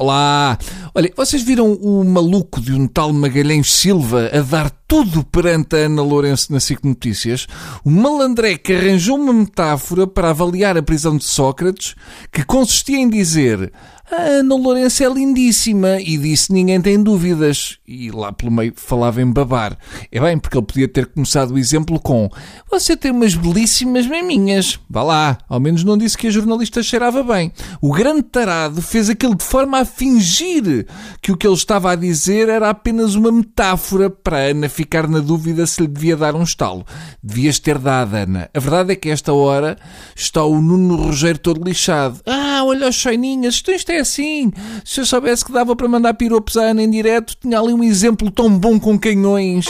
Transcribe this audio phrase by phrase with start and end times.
[0.00, 0.56] Olá!
[0.92, 5.86] Olha, vocês viram o maluco de um tal Magalhães Silva a dar tudo perante a
[5.86, 7.46] Ana Lourenço na SIC Notícias?
[7.84, 11.94] O malandré que arranjou uma metáfora para avaliar a prisão de Sócrates
[12.32, 13.72] que consistia em dizer
[14.10, 17.78] a Ana Lourenço é lindíssima e disse ninguém tem dúvidas.
[17.86, 19.78] E lá pelo meio falava em babar.
[20.10, 22.28] É bem, porque ele podia ter começado o exemplo com
[22.68, 24.80] Você tem umas belíssimas maminhas.
[24.90, 27.52] Vá lá, ao menos não disse que a jornalista cheirava bem.
[27.80, 30.79] O grande tarado fez aquilo de forma a fingir
[31.20, 35.08] que o que ele estava a dizer era apenas uma metáfora para a Ana ficar
[35.08, 36.84] na dúvida se lhe devia dar um estalo.
[37.22, 38.50] Devias ter dado, Ana.
[38.52, 39.76] A verdade é que a esta hora
[40.14, 42.20] está o Nuno Rogério todo lixado.
[42.26, 44.52] Ah, olha os choininhas, isto, isto é assim.
[44.84, 47.82] Se eu soubesse que dava para mandar piropos à Ana em direto, tinha ali um
[47.82, 49.66] exemplo tão bom com canhões.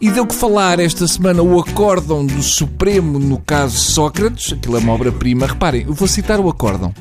[0.00, 4.80] E deu que falar esta semana o acórdão do Supremo no caso Sócrates, aquilo é
[4.80, 5.46] uma obra-prima.
[5.46, 6.92] Reparem, eu vou citar o acórdão.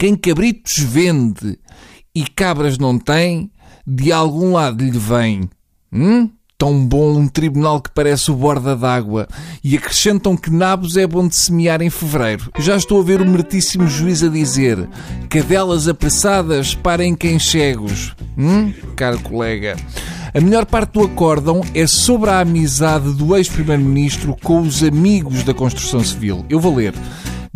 [0.00, 1.58] Quem cabritos vende
[2.14, 3.50] e cabras não tem,
[3.84, 5.50] de algum lado lhe vem.
[5.92, 6.30] Hum?
[6.56, 9.26] Tão bom um tribunal que parece o borda d'água.
[9.62, 12.48] E acrescentam que nabos é bom de semear em fevereiro.
[12.60, 14.88] Já estou a ver o meritíssimo juiz a dizer:
[15.28, 18.14] cadelas apressadas, parem quem cegos.
[18.36, 18.72] Hum?
[18.94, 19.76] Caro colega.
[20.32, 25.52] A melhor parte do acórdão é sobre a amizade do ex-primeiro-ministro com os amigos da
[25.52, 26.46] construção civil.
[26.48, 26.94] Eu vou ler.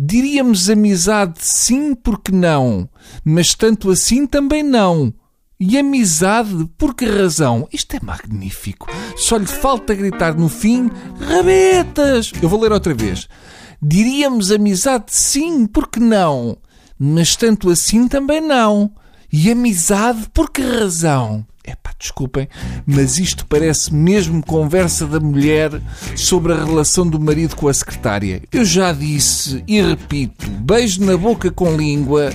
[0.05, 2.89] Diríamos amizade sim, porque não,
[3.23, 5.13] mas tanto assim também não.
[5.57, 7.69] E amizade, por que razão?
[7.71, 8.91] Isto é magnífico.
[9.15, 12.33] Só lhe falta gritar no fim: rabetas!
[12.41, 13.29] Eu vou ler outra vez.
[13.81, 16.57] Diríamos amizade sim, por que não?
[16.99, 18.91] Mas tanto assim também não.
[19.31, 21.47] E amizade, por que razão?
[22.03, 22.49] Desculpem,
[22.85, 25.71] mas isto parece mesmo conversa da mulher
[26.17, 28.41] sobre a relação do marido com a secretária.
[28.51, 32.29] Eu já disse e repito: beijo na boca com língua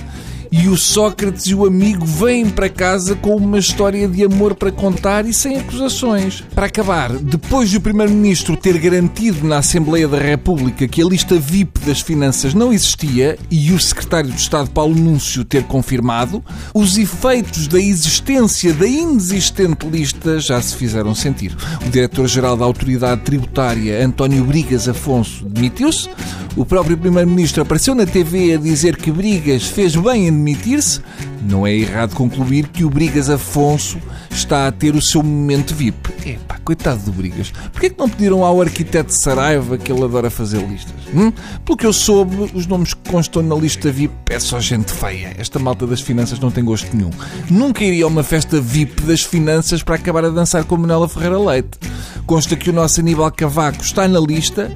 [0.51, 4.71] e o Sócrates e o amigo vêm para casa com uma história de amor para
[4.71, 6.43] contar e sem acusações.
[6.53, 11.35] Para acabar, depois de o Primeiro-Ministro ter garantido na Assembleia da República que a lista
[11.37, 16.97] VIP das finanças não existia e o Secretário de Estado Paulo Núncio ter confirmado, os
[16.97, 21.55] efeitos da existência da inexistente lista já se fizeram sentir.
[21.85, 26.09] O Diretor-Geral da Autoridade Tributária, António Brigas Afonso, demitiu-se.
[26.55, 31.01] O próprio Primeiro-Ministro apareceu na TV a dizer que Brigas fez bem em demitir-se.
[31.41, 33.97] Não é errado concluir que o Brigas Afonso
[34.29, 36.09] está a ter o seu momento VIP.
[36.25, 37.51] Epá, coitado do Brigas.
[37.71, 40.95] Porquê que não pediram ao arquiteto Saraiva que ele adora fazer listas?
[41.13, 41.31] Hum?
[41.63, 45.35] Pelo que eu soube, os nomes que constam na lista VIP é só gente feia.
[45.37, 47.11] Esta malta das finanças não tem gosto nenhum.
[47.49, 51.39] Nunca iria a uma festa VIP das finanças para acabar a dançar com Manela Ferreira
[51.39, 51.77] Leite.
[52.29, 54.71] Consta que o nosso Aníbal Cavaco está na lista,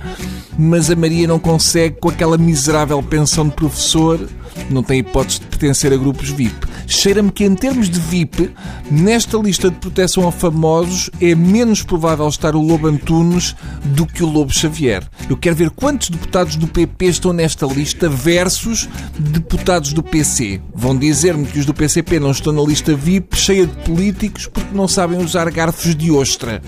[0.58, 4.28] mas a Maria não consegue com aquela miserável pensão de professor
[4.72, 6.68] não tem hipótese de pertencer a grupos VIP.
[6.88, 8.52] Cheira-me que, em termos de VIP,
[8.90, 14.24] nesta lista de proteção a famosos é menos provável estar o Lobo Antunes do que
[14.24, 15.04] o Lobo Xavier.
[15.30, 20.60] Eu quero ver quantos deputados do PP estão nesta lista versus deputados do PC.
[20.74, 24.76] Vão dizer-me que os do PCP não estão na lista VIP cheia de políticos porque
[24.76, 26.64] não sabem usar garfos de ostra.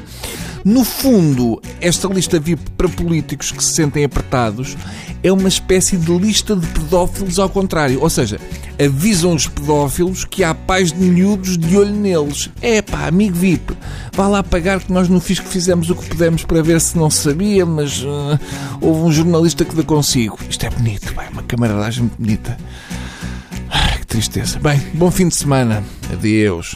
[0.66, 4.76] No fundo, esta lista VIP para políticos que se sentem apertados
[5.22, 8.02] é uma espécie de lista de pedófilos ao contrário.
[8.02, 8.40] Ou seja,
[8.84, 12.50] avisam os pedófilos que há pais de miúdos de olho neles.
[12.64, 13.78] É pá, amigo VIP,
[14.12, 17.12] vá lá pagar que nós no Fisco fizemos o que pudemos para ver se não
[17.12, 18.40] sabia, mas uh,
[18.82, 20.40] houve um jornalista que deu consigo.
[20.50, 22.58] Isto é bonito, é uma camaradagem bonita.
[23.70, 24.58] Ai, que tristeza.
[24.58, 25.84] Bem, bom fim de semana.
[26.12, 26.76] Adeus.